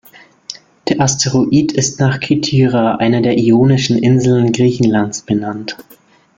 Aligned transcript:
Der 0.89 0.99
Asteroid 0.99 1.73
ist 1.73 1.99
nach 1.99 2.19
Kythira, 2.19 2.95
einer 2.95 3.21
der 3.21 3.37
Ionischen 3.37 3.99
Inseln 4.01 4.51
Griechenlands, 4.51 5.21
benannt. 5.21 5.77